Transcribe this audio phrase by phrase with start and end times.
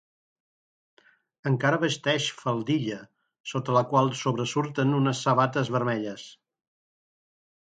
[1.49, 2.97] Encara vesteix faldilla,
[3.51, 6.27] sota la qual sobresurten unes sabates vermelles.